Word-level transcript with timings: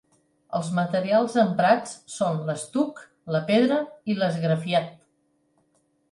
Els 0.59 0.69
materials 0.77 1.33
emprats 1.41 1.91
són 2.13 2.39
l'estuc, 2.47 3.01
la 3.35 3.41
pedra 3.51 3.77
i 4.13 4.15
l'esgrafiat. 4.23 4.89